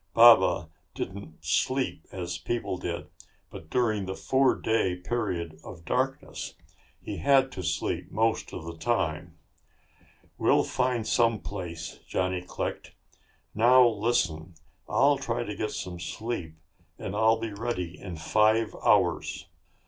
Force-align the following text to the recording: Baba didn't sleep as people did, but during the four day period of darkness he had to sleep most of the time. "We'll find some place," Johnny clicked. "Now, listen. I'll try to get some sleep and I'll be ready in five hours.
Baba 0.15 0.71
didn't 0.95 1.45
sleep 1.45 2.07
as 2.11 2.39
people 2.39 2.75
did, 2.79 3.07
but 3.51 3.69
during 3.69 4.07
the 4.07 4.15
four 4.15 4.55
day 4.55 4.95
period 4.95 5.59
of 5.63 5.85
darkness 5.85 6.55
he 6.99 7.17
had 7.17 7.51
to 7.51 7.61
sleep 7.61 8.11
most 8.11 8.51
of 8.51 8.65
the 8.65 8.75
time. 8.75 9.37
"We'll 10.39 10.63
find 10.63 11.05
some 11.05 11.39
place," 11.39 11.99
Johnny 12.07 12.41
clicked. 12.41 12.95
"Now, 13.53 13.87
listen. 13.87 14.55
I'll 14.89 15.19
try 15.19 15.43
to 15.43 15.55
get 15.55 15.69
some 15.69 15.99
sleep 15.99 16.55
and 16.97 17.15
I'll 17.15 17.37
be 17.39 17.53
ready 17.53 17.99
in 17.99 18.15
five 18.15 18.75
hours. 18.83 19.49